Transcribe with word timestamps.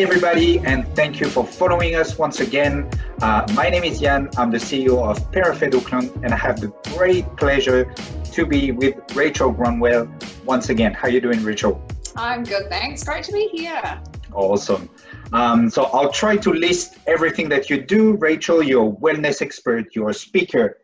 everybody, 0.00 0.58
and 0.60 0.88
thank 0.96 1.20
you 1.20 1.26
for 1.26 1.44
following 1.44 1.96
us 1.96 2.16
once 2.16 2.40
again. 2.40 2.88
Uh, 3.20 3.46
my 3.54 3.68
name 3.68 3.84
is 3.84 4.00
Jan. 4.00 4.30
I'm 4.38 4.50
the 4.50 4.56
CEO 4.56 5.06
of 5.06 5.30
Parafed 5.30 5.74
Auckland, 5.74 6.10
and 6.24 6.32
I 6.32 6.36
have 6.36 6.60
the 6.60 6.68
great 6.96 7.26
pleasure 7.36 7.92
to 8.32 8.46
be 8.46 8.72
with 8.72 8.94
Rachel 9.14 9.52
Grunwell 9.52 10.08
once 10.46 10.70
again. 10.70 10.94
How 10.94 11.08
are 11.08 11.10
you 11.10 11.20
doing, 11.20 11.44
Rachel? 11.44 11.84
I'm 12.16 12.42
good, 12.42 12.70
thanks. 12.70 13.04
Great 13.04 13.24
to 13.24 13.32
be 13.32 13.48
here. 13.52 14.00
Awesome. 14.32 14.88
Um, 15.34 15.68
so 15.68 15.84
I'll 15.84 16.10
try 16.10 16.38
to 16.38 16.52
list 16.52 16.96
everything 17.06 17.50
that 17.50 17.68
you 17.68 17.82
do. 17.82 18.12
Rachel, 18.14 18.62
you're 18.62 18.88
a 18.88 18.92
wellness 18.92 19.42
expert, 19.42 19.94
you're 19.94 20.08
a 20.08 20.14
speaker, 20.14 20.78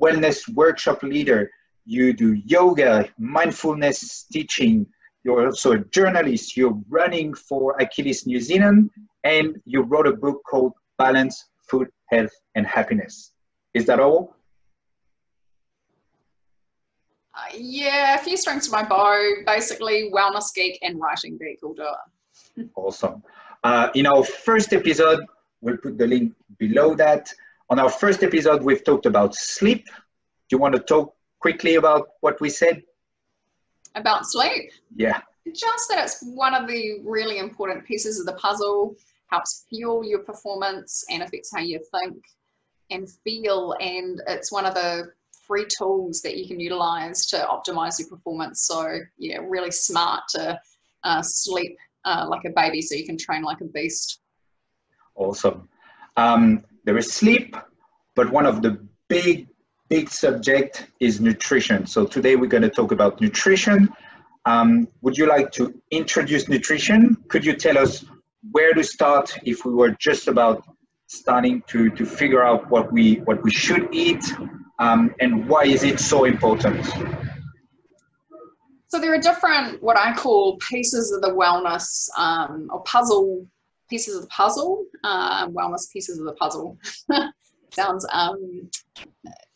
wellness 0.00 0.48
workshop 0.48 1.02
leader, 1.02 1.50
you 1.84 2.14
do 2.14 2.32
yoga, 2.32 3.08
mindfulness 3.18 4.24
teaching, 4.32 4.86
you're 5.26 5.44
also 5.44 5.72
a 5.72 5.78
journalist, 5.86 6.56
you're 6.56 6.78
running 6.88 7.34
for 7.34 7.74
Achilles 7.80 8.28
New 8.28 8.40
Zealand, 8.40 8.90
and 9.24 9.60
you 9.64 9.82
wrote 9.82 10.06
a 10.06 10.12
book 10.12 10.40
called 10.48 10.72
Balance, 10.98 11.46
Food, 11.68 11.88
Health, 12.10 12.30
and 12.54 12.64
Happiness. 12.64 13.32
Is 13.74 13.86
that 13.86 13.98
all? 13.98 14.36
Uh, 17.34 17.56
yeah, 17.58 18.14
a 18.14 18.18
few 18.18 18.36
strings 18.36 18.66
to 18.66 18.72
my 18.72 18.84
bow. 18.84 19.20
Basically, 19.44 20.12
wellness 20.14 20.54
geek 20.54 20.78
and 20.82 21.00
writing 21.00 21.36
geek 21.36 21.58
will 21.60 21.74
do 21.74 21.82
it. 21.82 22.68
awesome. 22.76 23.20
Uh, 23.64 23.88
in 23.96 24.06
our 24.06 24.22
first 24.22 24.72
episode, 24.72 25.18
we'll 25.60 25.76
put 25.76 25.98
the 25.98 26.06
link 26.06 26.34
below 26.58 26.94
that. 26.94 27.32
On 27.68 27.80
our 27.80 27.90
first 27.90 28.22
episode, 28.22 28.62
we've 28.62 28.84
talked 28.84 29.06
about 29.06 29.34
sleep. 29.34 29.86
Do 29.86 30.52
you 30.52 30.58
want 30.58 30.76
to 30.76 30.80
talk 30.80 31.16
quickly 31.40 31.74
about 31.74 32.10
what 32.20 32.40
we 32.40 32.48
said? 32.48 32.84
About 33.96 34.26
sleep? 34.26 34.70
Yeah. 34.94 35.20
Just 35.46 35.88
that 35.88 36.04
it's 36.04 36.22
one 36.22 36.54
of 36.54 36.68
the 36.68 37.00
really 37.04 37.38
important 37.38 37.84
pieces 37.84 38.20
of 38.20 38.26
the 38.26 38.34
puzzle, 38.34 38.94
helps 39.28 39.66
fuel 39.68 40.04
your 40.04 40.20
performance 40.20 41.04
and 41.10 41.22
affects 41.22 41.50
how 41.52 41.60
you 41.60 41.80
think 41.90 42.22
and 42.90 43.10
feel. 43.24 43.74
And 43.80 44.20
it's 44.28 44.52
one 44.52 44.66
of 44.66 44.74
the 44.74 45.10
free 45.46 45.66
tools 45.78 46.20
that 46.22 46.36
you 46.36 46.46
can 46.46 46.60
utilize 46.60 47.26
to 47.26 47.38
optimize 47.38 47.98
your 47.98 48.08
performance. 48.08 48.62
So, 48.62 48.98
yeah, 49.18 49.38
really 49.38 49.70
smart 49.70 50.22
to 50.30 50.60
uh, 51.04 51.22
sleep 51.22 51.76
uh, 52.04 52.26
like 52.28 52.44
a 52.44 52.50
baby 52.50 52.82
so 52.82 52.94
you 52.94 53.06
can 53.06 53.18
train 53.18 53.42
like 53.42 53.60
a 53.60 53.64
beast. 53.64 54.20
Awesome. 55.14 55.68
Um, 56.16 56.64
there 56.84 56.96
is 56.96 57.12
sleep, 57.12 57.56
but 58.14 58.30
one 58.30 58.46
of 58.46 58.62
the 58.62 58.86
big, 59.08 59.48
big 59.88 60.10
subject 60.10 60.86
is 61.00 61.20
nutrition. 61.20 61.86
So 61.86 62.06
today 62.06 62.36
we're 62.36 62.48
going 62.48 62.62
to 62.62 62.70
talk 62.70 62.92
about 62.92 63.20
nutrition. 63.20 63.88
Um, 64.44 64.88
would 65.02 65.16
you 65.18 65.26
like 65.26 65.50
to 65.52 65.74
introduce 65.90 66.48
nutrition? 66.48 67.16
Could 67.28 67.44
you 67.44 67.54
tell 67.54 67.78
us 67.78 68.04
where 68.52 68.72
to 68.74 68.84
start 68.84 69.36
if 69.44 69.64
we 69.64 69.72
were 69.72 69.90
just 69.90 70.28
about 70.28 70.64
starting 71.08 71.62
to, 71.68 71.90
to 71.90 72.04
figure 72.04 72.44
out 72.44 72.68
what 72.70 72.92
we 72.92 73.16
what 73.26 73.42
we 73.42 73.50
should 73.50 73.88
eat 73.92 74.24
um, 74.78 75.14
and 75.20 75.48
why 75.48 75.64
is 75.64 75.82
it 75.84 76.00
so 76.00 76.24
important? 76.24 76.84
So 78.88 79.00
there 79.00 79.12
are 79.12 79.20
different, 79.20 79.82
what 79.82 79.98
I 79.98 80.14
call 80.14 80.56
pieces 80.58 81.12
of 81.12 81.20
the 81.22 81.30
wellness 81.30 82.08
um, 82.16 82.68
or 82.72 82.82
puzzle 82.84 83.46
pieces 83.90 84.16
of 84.16 84.22
the 84.22 84.28
puzzle, 84.28 84.84
uh, 85.04 85.48
wellness 85.48 85.90
pieces 85.92 86.18
of 86.18 86.26
the 86.26 86.32
puzzle. 86.34 86.78
Sounds 87.72 88.06
um, 88.12 88.70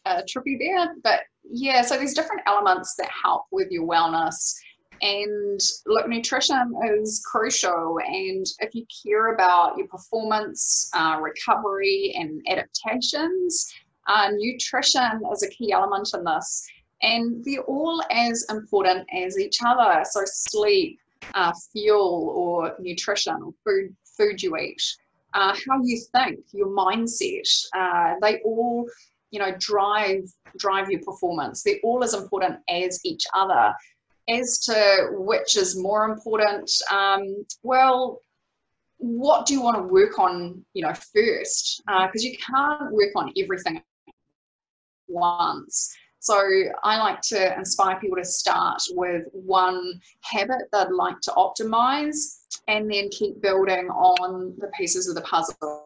uh, 0.06 0.22
trippy 0.22 0.59
there, 0.59 0.94
but 1.03 1.21
yeah. 1.50 1.83
So 1.83 1.97
there's 1.97 2.15
different 2.15 2.43
elements 2.47 2.94
that 2.97 3.09
help 3.11 3.44
with 3.50 3.71
your 3.71 3.87
wellness, 3.87 4.55
and 5.03 5.61
look, 5.87 6.09
nutrition 6.09 6.75
is 6.94 7.22
crucial. 7.31 7.99
And 8.06 8.47
if 8.60 8.75
you 8.75 8.84
care 9.05 9.34
about 9.34 9.78
your 9.78 9.89
performance, 9.89 10.91
uh, 10.94 11.19
recovery, 11.21 12.15
and 12.16 12.43
adaptations, 12.49 13.72
uh, 14.06 14.31
nutrition 14.33 15.22
is 15.33 15.43
a 15.43 15.49
key 15.49 15.72
element 15.72 16.10
in 16.15 16.25
this 16.25 16.66
and 17.03 17.44
they're 17.44 17.62
all 17.62 18.03
as 18.10 18.44
important 18.50 19.06
as 19.12 19.39
each 19.39 19.59
other. 19.65 20.05
So 20.05 20.22
sleep, 20.25 20.99
uh, 21.34 21.53
fuel, 21.72 22.33
or 22.37 22.75
nutrition, 22.78 23.37
or 23.43 23.53
food, 23.65 23.97
food 24.16 24.43
you 24.43 24.56
eat, 24.56 24.83
uh, 25.34 25.55
how 25.66 25.83
you 25.83 26.00
think, 26.12 26.41
your 26.53 26.69
mindset, 26.69 27.66
uh, 27.77 28.15
they 28.21 28.41
all, 28.44 28.87
you 29.30 29.38
know, 29.38 29.52
drive 29.58 30.24
drive 30.58 30.91
your 30.91 31.00
performance. 31.02 31.62
They're 31.62 31.80
all 31.82 32.02
as 32.04 32.14
important 32.14 32.58
as 32.68 33.00
each 33.04 33.24
other. 33.34 33.74
As 34.28 34.60
to 34.60 35.08
which 35.12 35.56
is 35.56 35.76
more 35.76 36.04
important, 36.04 36.70
um, 36.91 37.44
well, 37.62 38.20
what 38.98 39.46
do 39.46 39.54
you 39.54 39.62
want 39.62 39.76
to 39.78 39.82
work 39.82 40.18
on, 40.18 40.64
you 40.74 40.82
know, 40.82 40.92
first? 40.92 41.82
Because 41.86 42.24
uh, 42.24 42.28
you 42.28 42.36
can't 42.36 42.92
work 42.92 43.10
on 43.16 43.32
everything 43.36 43.82
once. 45.08 45.92
So 46.20 46.38
I 46.84 46.98
like 46.98 47.22
to 47.22 47.56
inspire 47.56 47.98
people 47.98 48.18
to 48.18 48.24
start 48.24 48.82
with 48.91 49.24
one 49.32 50.00
habit 50.20 50.68
they'd 50.70 50.91
like 50.92 51.18
to 51.22 51.30
optimize 51.30 52.41
and 52.68 52.91
then 52.91 53.08
keep 53.08 53.41
building 53.41 53.88
on 53.88 54.54
the 54.58 54.68
pieces 54.78 55.08
of 55.08 55.14
the 55.14 55.22
puzzle. 55.22 55.79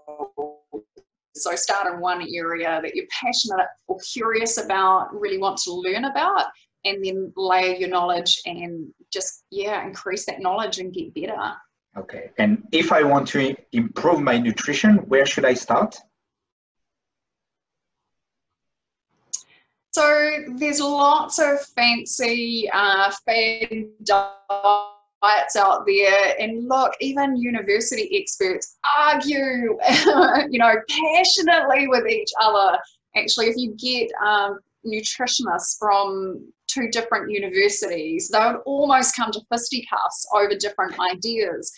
So 1.37 1.55
start 1.57 1.93
in 1.93 2.01
one 2.01 2.27
area 2.33 2.81
that 2.83 2.95
you're 2.95 3.07
passionate 3.11 3.67
or 3.89 3.99
curious 4.13 4.57
about, 4.59 5.13
really 5.19 5.39
want 5.39 5.59
to 5.59 5.73
learn 5.73 6.05
about, 6.05 6.47
and 6.85 7.05
then 7.05 7.33
layer 7.37 7.75
your 7.75 7.89
knowledge 7.89 8.41
and 8.47 8.93
just, 9.13 9.45
yeah, 9.51 9.85
increase 9.85 10.27
that 10.27 10.41
knowledge 10.41 10.79
and 10.79 10.93
get 10.93 11.13
better. 11.15 11.37
Okay. 11.97 12.31
And 12.39 12.67
if 12.73 12.93
I 12.93 13.03
want 13.03 13.27
to 13.29 13.57
improve 13.73 14.21
my 14.21 14.39
nutrition, 14.39 14.97
where 15.09 15.27
should 15.27 15.45
I 15.45 15.55
start? 15.55 15.97
So 19.93 20.45
there's 20.57 20.81
lots 20.81 21.39
of 21.39 21.61
fancy 21.67 22.69
uh, 22.73 23.13
fad 23.25 23.87
diets 24.03 24.94
out 25.57 25.87
there, 25.87 26.35
and 26.39 26.69
look, 26.69 26.93
even 27.01 27.37
university 27.37 28.09
experts 28.21 28.77
argue, 28.99 29.79
you 30.51 30.59
know, 30.59 30.75
passionately 30.89 31.89
with 31.89 32.07
each 32.07 32.31
other. 32.41 32.79
Actually, 33.17 33.47
if 33.47 33.57
you 33.57 33.75
get 33.77 34.11
um, 34.25 34.59
nutritionists 34.87 35.79
from 35.79 36.53
two 36.67 36.89
different 36.91 37.31
universities, 37.31 38.29
they 38.29 38.39
would 38.39 38.61
almost 38.67 39.17
come 39.17 39.31
to 39.33 39.41
fisticuffs 39.51 40.27
over 40.35 40.55
different 40.55 40.95
ideas. 41.13 41.73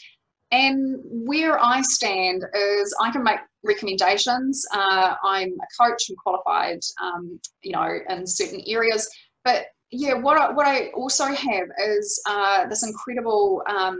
And 0.52 0.96
where 1.02 1.62
I 1.62 1.82
stand 1.82 2.44
is 2.54 2.96
I 3.00 3.10
can 3.10 3.24
make 3.24 3.40
recommendations. 3.64 4.64
Uh, 4.72 5.14
I'm 5.24 5.48
a 5.48 5.82
coach 5.82 6.08
and 6.08 6.16
qualified, 6.18 6.78
um, 7.02 7.40
you 7.62 7.72
know, 7.72 7.98
in 8.08 8.26
certain 8.26 8.62
areas. 8.66 9.08
But 9.44 9.66
yeah, 9.96 10.14
what 10.14 10.38
I, 10.38 10.52
what 10.52 10.66
I 10.66 10.88
also 10.88 11.24
have 11.24 11.68
is 11.88 12.20
uh, 12.28 12.66
this 12.66 12.86
incredible, 12.86 13.62
um, 13.68 13.98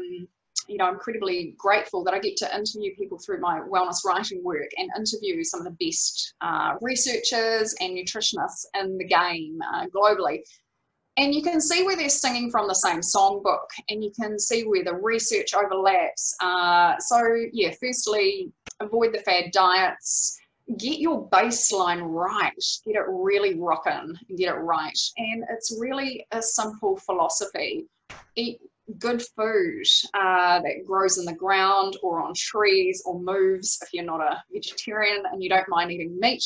you 0.69 0.77
know, 0.77 0.85
I'm 0.85 0.95
incredibly 0.95 1.55
grateful 1.57 2.05
that 2.05 2.13
I 2.13 2.19
get 2.19 2.37
to 2.39 2.55
interview 2.55 2.95
people 2.97 3.19
through 3.19 3.41
my 3.41 3.61
wellness 3.61 4.05
writing 4.05 4.43
work 4.45 4.69
and 4.77 4.91
interview 4.97 5.43
some 5.43 5.61
of 5.61 5.67
the 5.67 5.87
best 5.87 6.35
uh, 6.41 6.75
researchers 6.81 7.75
and 7.81 7.97
nutritionists 7.97 8.67
in 8.79 8.99
the 8.99 9.07
game 9.07 9.59
uh, 9.75 9.87
globally. 9.87 10.41
And 11.17 11.35
you 11.35 11.43
can 11.43 11.63
see 11.63 11.83
where 11.83 11.97
they're 11.97 12.11
singing 12.11 12.51
from 12.51 12.69
the 12.69 12.75
same 12.75 13.01
songbook 13.01 13.69
and 13.89 14.05
you 14.05 14.13
can 14.21 14.39
see 14.39 14.65
where 14.65 14.85
the 14.85 14.95
research 14.95 15.55
overlaps. 15.55 16.37
Uh, 16.43 16.95
so 16.99 17.19
yeah 17.53 17.73
firstly 17.81 18.53
avoid 18.81 19.15
the 19.15 19.21
fad 19.21 19.51
diets 19.53 20.39
get 20.79 20.99
your 20.99 21.29
baseline 21.31 22.03
right 22.03 22.53
get 22.85 22.97
it 22.97 23.05
really 23.09 23.59
rocking 23.59 24.15
get 24.37 24.55
it 24.55 24.59
right 24.59 24.99
and 25.17 25.45
it's 25.51 25.79
really 25.81 26.27
a 26.33 26.43
simple 26.43 26.97
philosophy 26.97 27.87
eat 28.35 28.59
good 28.99 29.23
food 29.37 29.85
uh, 30.15 30.61
that 30.61 30.85
grows 30.87 31.19
in 31.19 31.25
the 31.25 31.35
ground 31.35 31.97
or 32.03 32.21
on 32.21 32.33
trees 32.35 33.03
or 33.05 33.21
moves 33.21 33.79
if 33.83 33.89
you're 33.93 34.05
not 34.05 34.21
a 34.21 34.43
vegetarian 34.53 35.23
and 35.33 35.43
you 35.43 35.49
don't 35.49 35.69
mind 35.69 35.91
eating 35.91 36.19
meat 36.21 36.45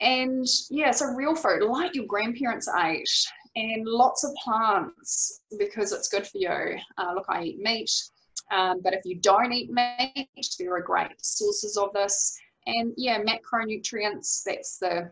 and 0.00 0.46
yeah, 0.70 0.90
so 0.90 1.06
real 1.06 1.34
food, 1.34 1.62
like 1.62 1.94
your 1.94 2.06
grandparents 2.06 2.68
ate, 2.78 3.08
and 3.54 3.86
lots 3.86 4.24
of 4.24 4.34
plants 4.44 5.40
because 5.58 5.92
it's 5.92 6.08
good 6.08 6.26
for 6.26 6.38
you. 6.38 6.78
Uh, 6.98 7.14
look, 7.14 7.24
I 7.28 7.42
eat 7.44 7.58
meat, 7.58 7.90
um, 8.52 8.80
but 8.82 8.92
if 8.92 9.04
you 9.04 9.16
don't 9.16 9.52
eat 9.52 9.70
meat, 9.70 10.28
there 10.58 10.74
are 10.74 10.82
great 10.82 11.12
sources 11.24 11.76
of 11.78 11.92
this. 11.94 12.38
And 12.66 12.92
yeah, 12.96 13.22
macronutrients, 13.22 14.42
that's 14.44 14.78
the, 14.78 15.10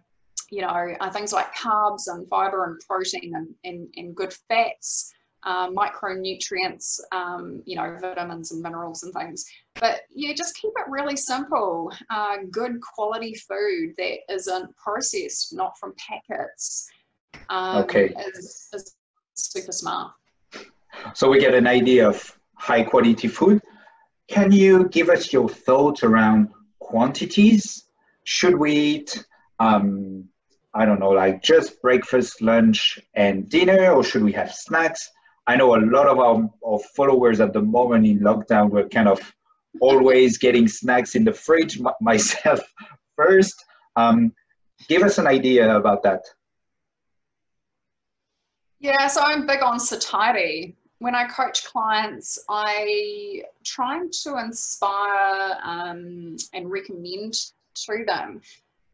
you 0.50 0.62
know, 0.62 0.94
uh, 1.00 1.10
things 1.10 1.32
like 1.32 1.54
carbs 1.54 2.08
and 2.08 2.28
fiber 2.28 2.64
and 2.64 2.80
protein 2.86 3.34
and, 3.34 3.54
and, 3.64 3.88
and 3.96 4.14
good 4.14 4.34
fats. 4.48 5.12
Uh, 5.46 5.68
micronutrients, 5.68 6.98
um, 7.12 7.62
you 7.66 7.76
know, 7.76 7.98
vitamins 8.00 8.52
and 8.52 8.62
minerals 8.62 9.02
and 9.02 9.12
things. 9.12 9.44
But 9.78 10.00
yeah, 10.08 10.32
just 10.32 10.56
keep 10.56 10.72
it 10.74 10.86
really 10.88 11.16
simple. 11.16 11.92
Uh, 12.08 12.36
good 12.50 12.80
quality 12.80 13.34
food 13.34 13.92
that 13.98 14.20
isn't 14.30 14.74
processed, 14.78 15.54
not 15.54 15.76
from 15.78 15.92
packets 15.98 16.88
um, 17.48 17.84
okay. 17.84 18.14
Is, 18.34 18.68
is 18.72 18.96
super 19.34 19.72
smart. 19.72 20.12
So 21.14 21.28
we 21.28 21.40
get 21.40 21.54
an 21.54 21.66
idea 21.66 22.08
of 22.08 22.38
high 22.54 22.82
quality 22.82 23.28
food, 23.28 23.60
can 24.28 24.52
you 24.52 24.88
give 24.88 25.10
us 25.10 25.32
your 25.32 25.48
thoughts 25.48 26.02
around 26.02 26.48
quantities? 26.90 27.84
Should 28.24 28.56
we 28.58 28.72
eat, 28.72 29.24
um, 29.58 30.28
I 30.74 30.84
don't 30.84 31.00
know, 31.00 31.10
like 31.10 31.42
just 31.42 31.80
breakfast, 31.82 32.42
lunch, 32.42 32.98
and 33.14 33.48
dinner, 33.48 33.92
or 33.92 34.04
should 34.04 34.22
we 34.22 34.32
have 34.32 34.52
snacks? 34.52 35.10
I 35.46 35.56
know 35.56 35.74
a 35.74 35.80
lot 35.80 36.06
of 36.06 36.18
our, 36.18 36.50
our 36.66 36.78
followers 36.96 37.40
at 37.40 37.52
the 37.52 37.62
moment 37.62 38.06
in 38.06 38.20
lockdown 38.20 38.70
were 38.70 38.88
kind 38.88 39.08
of 39.08 39.20
always 39.80 40.38
getting 40.38 40.68
snacks 40.68 41.14
in 41.14 41.24
the 41.24 41.32
fridge, 41.32 41.78
myself 42.00 42.60
first. 43.16 43.54
Um, 43.96 44.32
give 44.88 45.02
us 45.02 45.18
an 45.18 45.26
idea 45.26 45.76
about 45.76 46.02
that. 46.04 46.22
Yeah, 48.80 49.06
so 49.06 49.22
I'm 49.22 49.46
big 49.46 49.62
on 49.62 49.80
satiety. 49.80 50.76
When 50.98 51.14
I 51.14 51.26
coach 51.26 51.64
clients, 51.64 52.38
I 52.48 53.42
try 53.64 54.06
to 54.22 54.38
inspire 54.38 55.58
um, 55.62 56.36
and 56.52 56.70
recommend 56.70 57.34
to 57.86 58.04
them 58.06 58.40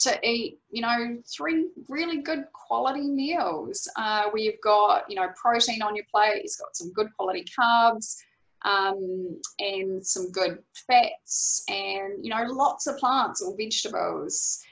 to 0.01 0.19
eat, 0.27 0.59
you 0.71 0.81
know, 0.81 1.19
three 1.27 1.67
really 1.89 2.23
good 2.23 2.45
quality 2.53 3.07
meals 3.07 3.89
uh, 3.97 4.25
where 4.31 4.43
you've 4.43 4.61
got, 4.63 5.05
you 5.09 5.17
know, 5.17 5.29
protein 5.41 5.83
on 5.83 5.95
your 5.95 6.07
plate, 6.11 6.41
it's 6.43 6.57
got 6.57 6.75
some 6.75 6.91
good 6.93 7.09
quality 7.17 7.45
carbs, 7.59 8.17
um, 8.63 9.41
and 9.59 10.05
some 10.05 10.31
good 10.33 10.59
fats, 10.87 11.65
and 11.69 12.25
you 12.25 12.31
know, 12.31 12.45
lots 12.49 12.87
of 12.87 12.99
plants 12.99 13.43
or 13.43 13.57
vegetables. 13.57 14.63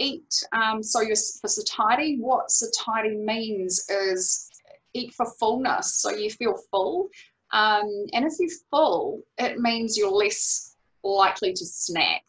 Eat. 0.00 0.42
Um, 0.52 0.82
so 0.82 1.00
for 1.40 1.46
satiety, 1.46 2.18
what 2.18 2.50
satiety 2.50 3.14
means 3.14 3.88
is 3.88 4.50
eat 4.94 5.12
for 5.14 5.26
fullness, 5.38 5.96
so 6.00 6.10
you 6.10 6.30
feel 6.30 6.56
full. 6.70 7.08
Um, 7.52 8.06
and 8.12 8.24
if 8.24 8.34
you're 8.40 8.50
full, 8.70 9.22
it 9.38 9.58
means 9.58 9.96
you're 9.96 10.10
less 10.10 10.76
likely 11.02 11.52
to 11.52 11.64
snack 11.66 12.22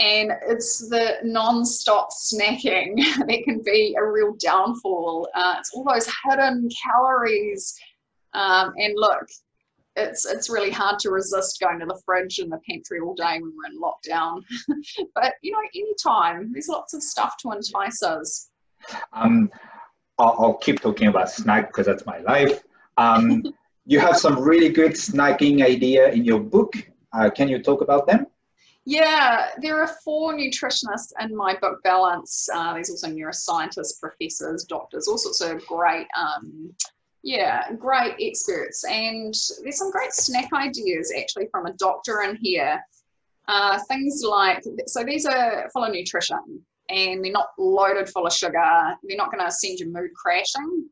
and 0.00 0.32
it's 0.48 0.88
the 0.88 1.18
non-stop 1.22 2.08
snacking 2.10 2.96
that 3.18 3.42
can 3.44 3.62
be 3.64 3.94
a 3.98 4.04
real 4.04 4.34
downfall. 4.34 5.28
Uh, 5.34 5.56
it's 5.58 5.70
all 5.74 5.84
those 5.84 6.08
hidden 6.24 6.68
calories, 6.82 7.78
um, 8.32 8.72
and 8.78 8.94
look, 8.96 9.28
it's 9.96 10.24
it's 10.24 10.48
really 10.48 10.70
hard 10.70 10.98
to 11.00 11.10
resist 11.10 11.60
going 11.60 11.78
to 11.80 11.86
the 11.86 12.00
fridge 12.04 12.38
and 12.38 12.50
the 12.50 12.60
pantry 12.68 13.00
all 13.00 13.14
day 13.14 13.38
when 13.40 13.52
we're 13.54 13.70
in 13.70 13.80
lockdown. 13.80 14.42
but 15.14 15.34
you 15.42 15.52
know, 15.52 15.58
anytime 15.74 16.50
there's 16.52 16.68
lots 16.68 16.94
of 16.94 17.02
stuff 17.02 17.36
to 17.38 17.52
entice 17.52 18.02
us. 18.02 18.50
Um, 19.12 19.50
I'll, 20.20 20.36
I'll 20.38 20.54
keep 20.54 20.80
talking 20.80 21.08
about 21.08 21.30
snack 21.30 21.68
because 21.68 21.86
that's 21.86 22.04
my 22.04 22.18
life. 22.18 22.62
Um, 22.96 23.42
you 23.86 23.98
have 24.00 24.16
some 24.16 24.38
really 24.38 24.68
good 24.68 24.92
snacking 24.92 25.64
idea 25.64 26.10
in 26.10 26.24
your 26.24 26.40
book. 26.40 26.74
Uh, 27.12 27.30
can 27.30 27.48
you 27.48 27.60
talk 27.60 27.80
about 27.80 28.06
them? 28.06 28.26
Yeah, 28.84 29.48
there 29.60 29.80
are 29.80 29.88
four 30.04 30.34
nutritionists 30.34 31.12
in 31.20 31.34
my 31.34 31.56
book, 31.60 31.82
Balance. 31.82 32.48
Uh, 32.52 32.74
there's 32.74 32.90
also 32.90 33.08
neuroscientists, 33.08 34.00
professors, 34.00 34.64
doctors, 34.64 35.08
all 35.08 35.18
sorts 35.18 35.40
of 35.40 35.64
great, 35.66 36.06
um, 36.16 36.72
yeah, 37.22 37.72
great 37.72 38.14
experts. 38.20 38.84
And 38.84 39.34
there's 39.62 39.78
some 39.78 39.90
great 39.90 40.12
snack 40.12 40.50
ideas 40.52 41.12
actually 41.18 41.48
from 41.50 41.66
a 41.66 41.72
doctor 41.74 42.22
in 42.22 42.36
here. 42.36 42.80
Uh, 43.48 43.78
things 43.88 44.22
like, 44.26 44.62
so 44.86 45.02
these 45.02 45.26
are 45.26 45.68
full 45.72 45.84
of 45.84 45.92
nutrition 45.92 46.64
and 46.90 47.24
they're 47.24 47.32
not 47.32 47.48
loaded 47.58 48.08
full 48.08 48.26
of 48.26 48.32
sugar. 48.32 48.96
They're 49.02 49.16
not 49.16 49.32
going 49.32 49.44
to 49.44 49.50
send 49.50 49.78
your 49.78 49.88
mood 49.88 50.10
crashing. 50.14 50.88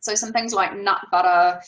So 0.00 0.14
some 0.14 0.32
things 0.32 0.52
like 0.52 0.76
nut 0.76 1.06
butter, 1.10 1.60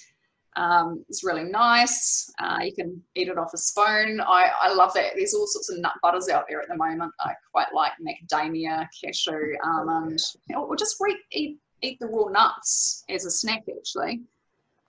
um, 0.56 1.04
it's 1.08 1.24
really 1.24 1.44
nice. 1.44 2.30
Uh, 2.38 2.58
you 2.62 2.74
can 2.74 3.02
eat 3.14 3.28
it 3.28 3.38
off 3.38 3.54
a 3.54 3.58
spoon. 3.58 4.20
I, 4.20 4.50
I 4.60 4.72
love 4.72 4.92
that. 4.94 5.12
There's 5.16 5.34
all 5.34 5.46
sorts 5.46 5.70
of 5.70 5.78
nut 5.78 5.94
butters 6.02 6.28
out 6.28 6.44
there 6.48 6.60
at 6.60 6.68
the 6.68 6.76
moment. 6.76 7.12
I 7.20 7.32
quite 7.50 7.72
like 7.74 7.92
macadamia, 8.00 8.86
cashew, 9.02 9.54
almond, 9.64 10.18
or 10.54 10.76
just 10.76 10.96
eat, 11.32 11.58
eat 11.82 11.98
the 12.00 12.06
raw 12.06 12.28
nuts 12.28 13.04
as 13.08 13.24
a 13.24 13.30
snack 13.30 13.62
actually. 13.74 14.22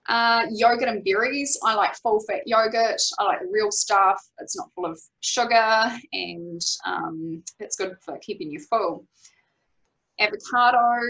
Uh, 0.08 0.46
yogurt 0.50 0.88
and 0.88 1.02
berries. 1.04 1.58
I 1.64 1.74
like 1.74 1.94
full 1.94 2.20
fat 2.20 2.42
yogurt. 2.46 3.00
I 3.18 3.24
like 3.24 3.40
the 3.40 3.48
real 3.50 3.70
stuff. 3.70 4.22
It's 4.38 4.56
not 4.56 4.70
full 4.74 4.84
of 4.84 5.00
sugar 5.20 5.90
and 6.12 6.60
um, 6.84 7.42
it's 7.58 7.76
good 7.76 7.96
for 8.04 8.18
keeping 8.18 8.50
you 8.50 8.60
full. 8.60 9.06
Avocado 10.20 11.00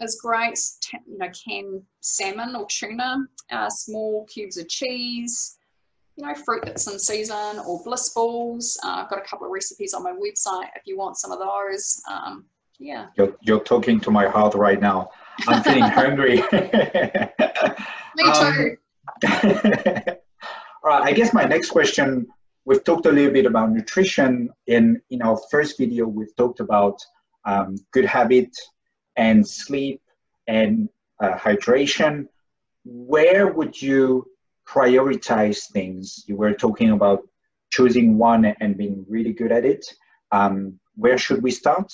is 0.00 0.20
great, 0.20 0.58
you 1.06 1.18
know, 1.18 1.30
canned 1.30 1.82
salmon 2.00 2.54
or 2.54 2.66
tuna, 2.66 3.18
uh, 3.50 3.70
small 3.70 4.26
cubes 4.26 4.58
of 4.58 4.68
cheese, 4.68 5.58
you 6.16 6.26
know, 6.26 6.34
fruit 6.34 6.62
that's 6.64 6.90
in 6.90 6.98
season 6.98 7.58
or 7.66 7.82
bliss 7.84 8.10
balls. 8.10 8.78
Uh, 8.84 9.02
I've 9.02 9.10
got 9.10 9.18
a 9.18 9.26
couple 9.26 9.46
of 9.46 9.52
recipes 9.52 9.94
on 9.94 10.02
my 10.02 10.12
website 10.12 10.68
if 10.76 10.82
you 10.84 10.98
want 10.98 11.16
some 11.16 11.32
of 11.32 11.38
those. 11.38 12.02
Um, 12.10 12.44
yeah. 12.80 13.06
You're, 13.16 13.36
you're 13.42 13.60
talking 13.60 14.00
to 14.00 14.10
my 14.10 14.26
heart 14.26 14.54
right 14.54 14.80
now. 14.80 15.10
I'm 15.46 15.62
feeling 15.62 15.82
hungry. 16.00 16.42
Me 18.16 18.24
too. 18.34 18.76
Um, 19.22 19.32
all 20.82 20.90
right, 20.90 21.02
I 21.02 21.12
guess 21.12 21.34
my 21.34 21.44
next 21.44 21.70
question, 21.70 22.26
we've 22.64 22.82
talked 22.84 23.06
a 23.06 23.12
little 23.12 23.32
bit 23.32 23.44
about 23.44 23.70
nutrition. 23.70 24.48
In, 24.66 25.00
in 25.10 25.20
our 25.20 25.38
first 25.50 25.76
video, 25.76 26.06
we've 26.06 26.34
talked 26.36 26.60
about 26.60 26.98
um, 27.44 27.76
good 27.92 28.04
habit 28.04 28.50
and 29.16 29.46
sleep 29.46 30.00
and 30.46 30.88
uh, 31.20 31.36
hydration, 31.36 32.26
where 32.84 33.52
would 33.52 33.80
you 33.80 34.26
prioritize 34.66 35.70
things? 35.70 36.24
You 36.26 36.36
were 36.36 36.54
talking 36.54 36.90
about 36.90 37.20
choosing 37.70 38.18
one 38.18 38.44
and 38.44 38.76
being 38.76 39.04
really 39.08 39.32
good 39.32 39.52
at 39.52 39.64
it. 39.64 39.84
Um, 40.32 40.78
where 40.96 41.18
should 41.18 41.42
we 41.42 41.50
start? 41.50 41.92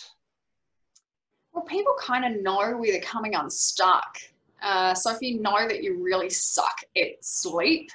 Well, 1.57 1.65
people 1.65 1.95
kind 1.99 2.27
of 2.27 2.43
know 2.43 2.77
where 2.77 2.93
they're 2.93 3.01
coming 3.01 3.35
unstuck. 3.35 4.19
Uh, 4.63 4.93
so 4.93 5.11
if 5.11 5.23
you 5.23 5.41
know 5.41 5.67
that 5.67 5.83
you 5.83 6.03
really 6.03 6.29
suck 6.29 6.77
at 6.99 7.13
sleep, 7.23 7.91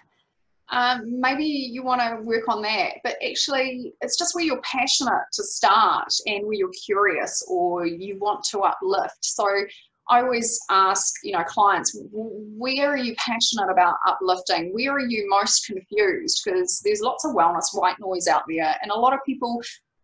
um, 0.69 1.21
maybe 1.21 1.45
you 1.45 1.83
want 1.83 2.01
to 2.01 2.23
work 2.23 2.47
on 2.47 2.63
that. 2.63 2.95
But 3.03 3.17
actually, 3.23 3.93
it's 4.01 4.17
just 4.17 4.33
where 4.33 4.43
you're 4.43 4.61
passionate 4.61 5.25
to 5.33 5.43
start 5.43 6.11
and 6.25 6.43
where 6.47 6.55
you're 6.55 6.71
curious 6.83 7.45
or 7.47 7.85
you 7.85 8.17
want 8.17 8.43
to 8.45 8.61
uplift. 8.61 9.23
So 9.23 9.45
I 10.09 10.21
always 10.21 10.59
ask, 10.71 11.13
you 11.23 11.33
know, 11.33 11.43
clients, 11.43 11.95
where 12.11 12.89
are 12.89 12.97
you 12.97 13.13
passionate 13.17 13.71
about 13.71 13.97
uplifting? 14.07 14.73
Where 14.73 14.93
are 14.93 15.07
you 15.07 15.29
most 15.29 15.67
confused? 15.67 16.41
Because 16.43 16.81
there's 16.83 17.01
lots 17.01 17.25
of 17.25 17.35
wellness 17.35 17.65
white 17.73 17.99
noise 17.99 18.27
out 18.27 18.43
there, 18.49 18.75
and 18.81 18.91
a 18.91 18.97
lot 18.97 19.13
of 19.13 19.19
people 19.23 19.61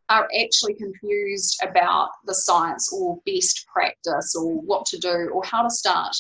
are 0.10 0.28
actually 0.42 0.74
confused 0.76 1.60
about 1.64 2.10
the 2.26 2.34
science 2.34 2.92
or 2.94 3.20
best 3.26 3.66
practice 3.68 4.36
or 4.36 4.62
what 4.62 4.86
to 4.86 4.98
do 4.98 5.30
or 5.34 5.44
how 5.44 5.62
to 5.62 5.70
start. 5.70 6.16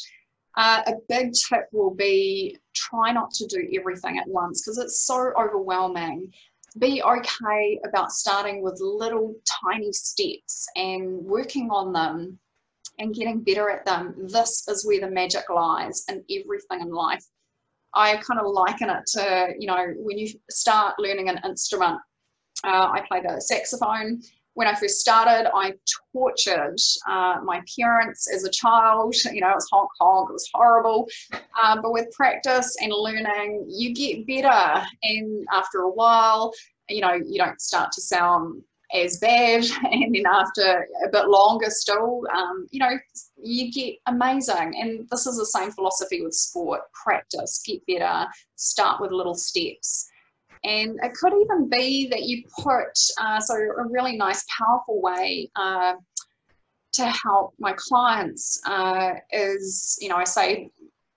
Uh, 0.57 0.81
a 0.87 0.93
big 1.07 1.31
tip 1.33 1.67
will 1.71 1.93
be 1.93 2.57
try 2.73 3.11
not 3.11 3.31
to 3.31 3.45
do 3.45 3.67
everything 3.77 4.17
at 4.17 4.27
once 4.27 4.61
because 4.61 4.77
it's 4.77 5.05
so 5.05 5.31
overwhelming. 5.39 6.31
Be 6.79 7.01
okay 7.01 7.79
about 7.87 8.11
starting 8.11 8.61
with 8.61 8.79
little 8.81 9.35
tiny 9.63 9.91
steps 9.93 10.67
and 10.75 11.23
working 11.23 11.69
on 11.69 11.93
them 11.93 12.39
and 12.99 13.13
getting 13.13 13.41
better 13.41 13.69
at 13.69 13.85
them. 13.85 14.15
This 14.17 14.67
is 14.67 14.85
where 14.85 14.99
the 14.99 15.09
magic 15.09 15.49
lies 15.49 16.03
in 16.09 16.23
everything 16.29 16.81
in 16.81 16.91
life. 16.91 17.23
I 17.93 18.17
kind 18.17 18.39
of 18.39 18.47
liken 18.47 18.89
it 18.89 19.05
to, 19.13 19.53
you 19.57 19.67
know, 19.67 19.93
when 19.97 20.17
you 20.17 20.27
start 20.49 20.99
learning 20.99 21.29
an 21.29 21.39
instrument. 21.45 21.99
Uh, 22.63 22.89
I 22.91 23.03
play 23.07 23.21
the 23.21 23.39
saxophone 23.39 24.21
when 24.57 24.67
I 24.67 24.73
first 24.73 24.99
started, 24.99 25.47
I 25.53 25.75
tortured 26.11 26.77
uh, 27.07 27.35
my 27.43 27.61
parents 27.79 28.27
as 28.33 28.43
a 28.43 28.49
child. 28.49 29.13
You 29.31 29.41
know, 29.41 29.51
it 29.51 29.55
was 29.55 29.69
honk 29.71 29.89
honk, 29.99 30.31
it 30.31 30.33
was 30.33 30.49
horrible. 30.51 31.07
Um, 31.61 31.83
but 31.83 31.93
with 31.93 32.11
practice 32.11 32.75
and 32.81 32.91
learning, 32.91 33.67
you 33.69 33.93
get 33.93 34.25
better. 34.25 34.83
And 35.03 35.45
after 35.53 35.81
a 35.81 35.91
while, 35.91 36.53
you 36.89 37.01
know, 37.01 37.13
you 37.13 37.37
don't 37.37 37.61
start 37.61 37.91
to 37.91 38.01
sound 38.01 38.63
as 38.95 39.17
bad. 39.17 39.63
And 39.91 40.15
then 40.15 40.25
after 40.25 40.87
a 41.05 41.09
bit 41.11 41.27
longer 41.27 41.69
still, 41.69 42.23
um, 42.35 42.67
you 42.71 42.79
know, 42.79 42.97
you 43.39 43.71
get 43.71 43.97
amazing. 44.07 44.73
And 44.81 45.07
this 45.11 45.27
is 45.27 45.37
the 45.37 45.45
same 45.45 45.69
philosophy 45.69 46.23
with 46.23 46.33
sport 46.33 46.81
practice, 46.93 47.61
get 47.63 47.85
better, 47.85 48.25
start 48.55 49.01
with 49.01 49.11
little 49.11 49.35
steps. 49.35 50.09
And 50.63 50.99
it 51.03 51.13
could 51.13 51.33
even 51.33 51.69
be 51.69 52.07
that 52.09 52.23
you 52.23 52.43
put, 52.61 52.97
uh, 53.21 53.39
so 53.39 53.55
a 53.55 53.87
really 53.89 54.17
nice, 54.17 54.45
powerful 54.57 55.01
way 55.01 55.49
uh, 55.55 55.93
to 56.93 57.05
help 57.05 57.53
my 57.59 57.73
clients 57.77 58.59
uh, 58.65 59.13
is, 59.31 59.97
you 60.01 60.09
know, 60.09 60.15
I 60.15 60.23
say 60.23 60.69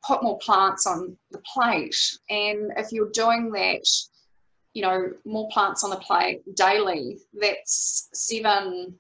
put 0.07 0.23
more 0.23 0.39
plants 0.39 0.87
on 0.87 1.17
the 1.31 1.43
plate. 1.55 1.97
And 2.29 2.73
if 2.77 2.93
you're 2.93 3.11
doing 3.13 3.51
that, 3.53 3.87
you 4.75 4.83
know, 4.83 5.11
more 5.25 5.49
plants 5.53 5.85
on 5.85 5.91
the 5.91 5.97
plate 5.97 6.43
daily, 6.55 7.19
that's 7.41 8.09
seven 8.15 8.99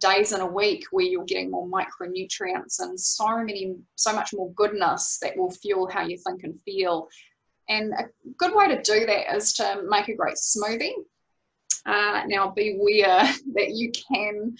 days 0.00 0.32
in 0.32 0.40
a 0.40 0.46
week 0.46 0.84
where 0.90 1.04
you're 1.04 1.24
getting 1.24 1.50
more 1.50 1.68
micronutrients 1.68 2.80
and 2.80 2.98
so 2.98 3.36
many, 3.38 3.76
so 3.94 4.12
much 4.12 4.32
more 4.34 4.52
goodness 4.54 5.18
that 5.22 5.36
will 5.36 5.50
fuel 5.50 5.88
how 5.88 6.02
you 6.02 6.18
think 6.26 6.42
and 6.42 6.58
feel 6.64 7.08
And 7.68 7.92
a 7.92 8.04
good 8.38 8.54
way 8.54 8.68
to 8.68 8.82
do 8.82 9.06
that 9.06 9.34
is 9.34 9.52
to 9.54 9.82
make 9.88 10.08
a 10.08 10.16
great 10.16 10.36
smoothie. 10.36 10.92
Uh, 11.86 12.22
now, 12.26 12.50
beware 12.50 13.28
that 13.54 13.70
you 13.70 13.90
can 13.92 14.56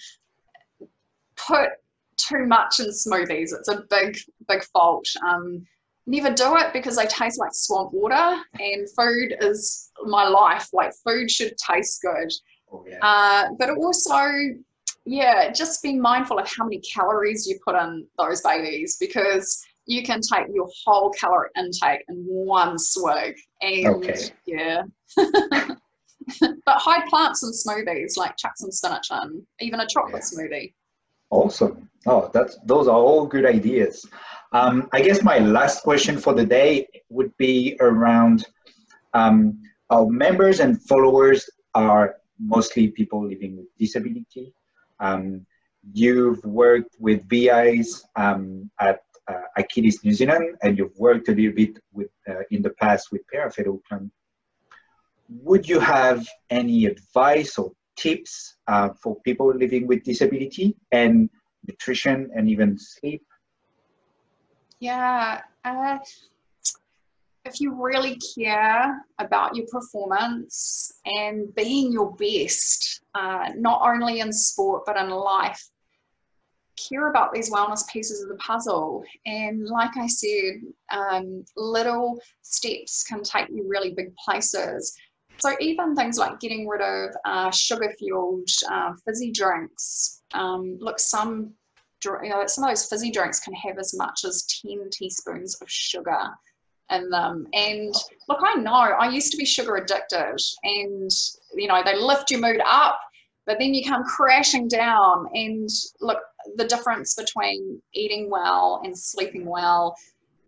put 1.35 1.69
too 2.17 2.45
much 2.45 2.79
in 2.79 2.87
smoothies. 2.87 3.53
It's 3.53 3.69
a 3.69 3.83
big, 3.89 4.17
big 4.47 4.63
fault. 4.65 5.07
Um, 5.25 5.65
never 6.05 6.31
do 6.33 6.55
it 6.57 6.73
because 6.73 6.97
they 6.97 7.05
taste 7.05 7.39
like 7.39 7.53
swamp 7.53 7.93
water, 7.93 8.41
and 8.59 8.87
food 8.97 9.35
is 9.41 9.91
my 10.05 10.27
life. 10.27 10.69
Like, 10.73 10.93
food 11.05 11.29
should 11.29 11.55
taste 11.57 12.01
good. 12.01 12.31
Oh, 12.71 12.85
yeah. 12.87 12.99
uh, 13.01 13.49
but 13.57 13.69
also, 13.69 14.25
yeah, 15.05 15.51
just 15.51 15.83
be 15.83 15.95
mindful 15.95 16.39
of 16.39 16.47
how 16.47 16.65
many 16.65 16.79
calories 16.79 17.47
you 17.47 17.59
put 17.65 17.75
in 17.75 18.07
those 18.17 18.41
babies 18.41 18.97
because 18.99 19.63
you 19.85 20.03
can 20.03 20.21
take 20.21 20.47
your 20.53 20.69
whole 20.85 21.11
calorie 21.11 21.49
intake 21.57 22.03
in 22.09 22.23
one 22.25 22.77
swig. 22.77 23.35
And 23.61 23.87
okay. 23.87 24.29
yeah. 24.45 24.83
but 25.17 25.77
hide 26.67 27.07
plants 27.09 27.43
and 27.43 27.53
smoothies, 27.53 28.17
like 28.17 28.37
chuck 28.37 28.53
some 28.55 28.71
spinach 28.71 29.07
in, 29.11 29.45
even 29.59 29.79
a 29.79 29.87
chocolate 29.87 30.23
yeah. 30.31 30.39
smoothie. 30.39 30.73
Awesome. 31.29 31.89
Oh, 32.05 32.29
that's 32.33 32.57
those 32.65 32.87
are 32.87 32.97
all 32.97 33.25
good 33.25 33.45
ideas. 33.45 34.05
Um, 34.51 34.87
I 34.93 35.01
guess 35.01 35.23
my 35.23 35.39
last 35.39 35.83
question 35.83 36.17
for 36.17 36.33
the 36.33 36.45
day 36.45 36.87
would 37.09 37.35
be 37.37 37.75
around 37.79 38.45
um, 39.13 39.59
our 39.89 40.07
members 40.07 40.59
and 40.59 40.81
followers 40.83 41.49
are 41.73 42.17
mostly 42.39 42.89
people 42.89 43.27
living 43.27 43.57
with 43.57 43.65
disability. 43.79 44.53
Um, 44.99 45.45
you've 45.91 46.43
worked 46.45 46.95
with 46.99 47.27
VIs 47.29 48.03
um, 48.15 48.69
at 48.79 49.01
uh, 49.27 49.41
Achilles 49.57 50.03
New 50.03 50.13
Zealand, 50.13 50.57
and 50.61 50.77
you've 50.77 50.97
worked 50.97 51.29
a 51.29 51.33
little 51.33 51.53
bit 51.53 51.79
with 51.91 52.09
uh, 52.27 52.43
in 52.51 52.61
the 52.61 52.71
past 52.71 53.11
with 53.11 53.21
Parafed 53.33 53.67
Auckland. 53.67 54.11
Would 55.29 55.67
you 55.67 55.79
have 55.79 56.27
any 56.49 56.85
advice 56.85 57.57
or 57.57 57.71
tips 57.95 58.57
uh, 58.67 58.89
for 59.01 59.19
people 59.21 59.53
living 59.53 59.87
with 59.87 60.03
disability 60.03 60.75
and 60.91 61.29
nutrition 61.67 62.29
and 62.35 62.49
even 62.49 62.77
sleep? 62.77 63.23
Yeah, 64.79 65.41
uh, 65.63 65.97
if 67.45 67.59
you 67.59 67.73
really 67.73 68.17
care 68.35 69.05
about 69.19 69.55
your 69.55 69.67
performance 69.67 70.93
and 71.05 71.53
being 71.55 71.91
your 71.91 72.15
best, 72.15 73.01
uh, 73.15 73.49
not 73.55 73.81
only 73.83 74.19
in 74.19 74.31
sport 74.31 74.83
but 74.85 74.97
in 74.97 75.09
life, 75.09 75.63
care 76.77 77.09
about 77.09 77.33
these 77.33 77.51
wellness 77.51 77.87
pieces 77.87 78.21
of 78.21 78.29
the 78.29 78.35
puzzle. 78.35 79.03
And 79.25 79.65
like 79.67 79.95
I 79.97 80.07
said, 80.07 80.61
um, 80.91 81.45
little 81.55 82.19
steps 82.41 83.03
can 83.03 83.23
take 83.23 83.49
you 83.49 83.65
really 83.67 83.93
big 83.93 84.15
places. 84.15 84.95
So 85.37 85.55
even 85.59 85.95
things 85.95 86.17
like 86.17 86.39
getting 86.39 86.67
rid 86.67 86.81
of 86.81 87.15
uh, 87.25 87.51
sugar-fueled 87.51 88.49
uh, 88.69 88.93
fizzy 89.05 89.31
drinks. 89.31 90.21
Um, 90.33 90.77
look, 90.79 90.99
some 90.99 91.53
you 92.05 92.29
know, 92.29 92.45
some 92.47 92.65
of 92.65 92.69
those 92.69 92.85
fizzy 92.85 93.11
drinks 93.11 93.39
can 93.39 93.53
have 93.53 93.77
as 93.77 93.95
much 93.95 94.25
as 94.25 94.45
10 94.65 94.89
teaspoons 94.91 95.55
of 95.61 95.69
sugar 95.69 96.29
in 96.89 97.09
them. 97.09 97.47
And 97.53 97.93
look, 98.27 98.39
I 98.41 98.55
know 98.55 98.73
I 98.73 99.09
used 99.09 99.31
to 99.31 99.37
be 99.37 99.45
sugar 99.45 99.75
addicted, 99.77 100.37
and 100.63 101.11
you 101.55 101.67
know, 101.67 101.81
they 101.83 101.95
lift 101.95 102.31
your 102.31 102.41
mood 102.41 102.61
up, 102.65 102.99
but 103.45 103.59
then 103.59 103.73
you 103.73 103.83
come 103.83 104.03
crashing 104.03 104.67
down. 104.67 105.27
And 105.33 105.69
look, 106.01 106.19
the 106.55 106.65
difference 106.65 107.15
between 107.15 107.81
eating 107.93 108.29
well 108.29 108.81
and 108.83 108.97
sleeping 108.97 109.45
well 109.45 109.95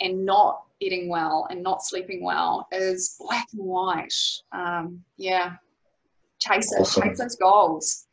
and 0.01 0.25
not 0.25 0.61
eating 0.79 1.09
well 1.09 1.47
and 1.49 1.63
not 1.63 1.83
sleeping 1.83 2.23
well 2.23 2.67
is 2.71 3.15
black 3.19 3.47
and 3.53 3.65
white. 3.65 4.13
Um, 4.51 5.01
yeah, 5.17 5.53
chase 6.39 6.71
it, 6.73 6.81
awesome. 6.81 7.03
chase 7.03 7.19
those 7.19 7.35
goals. 7.35 8.05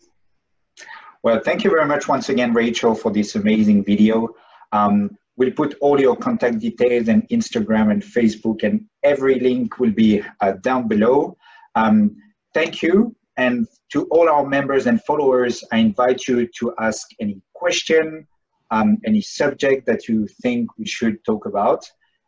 Well, 1.23 1.41
thank 1.45 1.62
you 1.62 1.71
very 1.71 1.87
much 1.87 2.09
once 2.09 2.29
again, 2.29 2.53
Rachel, 2.53 2.95
for 2.95 3.12
this 3.12 3.37
amazing 3.37 3.85
video. 3.85 4.29
Um, 4.73 5.17
we'll 5.37 5.53
put 5.53 5.77
all 5.81 6.01
your 6.01 6.17
contact 6.17 6.59
details 6.59 7.09
and 7.09 7.29
Instagram 7.29 7.93
and 7.93 8.03
Facebook 8.03 8.65
and 8.65 8.87
every 9.03 9.39
link 9.39 9.79
will 9.79 9.93
be 9.93 10.23
uh, 10.41 10.53
down 10.62 10.89
below. 10.89 11.37
Um, 11.75 12.17
thank 12.55 12.83
you. 12.83 13.15
And 13.42 13.66
to 13.92 14.04
all 14.12 14.28
our 14.28 14.46
members 14.46 14.87
and 14.87 15.02
followers, 15.02 15.64
I 15.72 15.78
invite 15.78 16.28
you 16.28 16.46
to 16.58 16.72
ask 16.78 17.08
any 17.20 17.42
question, 17.54 18.25
um, 18.70 18.99
any 19.04 19.20
subject 19.20 19.84
that 19.87 20.06
you 20.08 20.28
think 20.42 20.70
we 20.78 20.87
should 20.87 21.25
talk 21.25 21.46
about. 21.46 21.84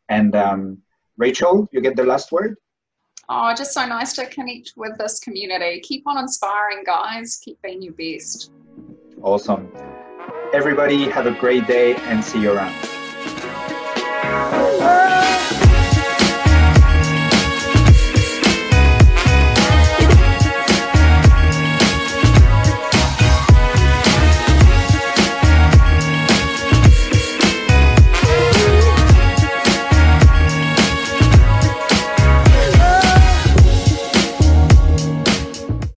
And 0.08 0.34
um, 0.34 0.78
Rachel, 1.16 1.68
you 1.70 1.80
get 1.80 1.94
the 1.94 2.02
last 2.02 2.32
word. 2.32 2.56
Oh, 3.28 3.54
just 3.56 3.72
so 3.72 3.86
nice 3.86 4.12
to 4.14 4.26
connect 4.26 4.72
with 4.76 4.98
this 4.98 5.20
community. 5.20 5.80
Keep 5.80 6.02
on 6.08 6.18
inspiring, 6.18 6.82
guys. 6.84 7.38
Keep 7.44 7.62
being 7.62 7.80
your 7.80 7.94
best. 7.94 8.50
Awesome. 9.22 9.70
Everybody, 10.52 11.08
have 11.10 11.26
a 11.26 11.36
great 11.38 11.68
day 11.68 11.94
and 12.10 12.24
see 12.24 12.42
you 12.42 12.52
around. 12.54 12.93